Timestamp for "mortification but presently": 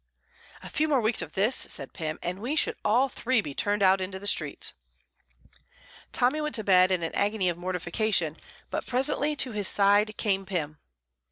7.59-9.35